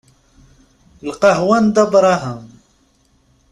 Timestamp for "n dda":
1.61-1.83